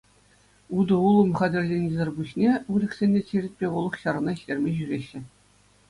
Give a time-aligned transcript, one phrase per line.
[0.83, 5.19] Утӑ-улӑм хатӗрленисӗр пуҫне выльӑхсене черетпе улӑх-ҫарана ҫитерме ҫӳреҫҫӗ.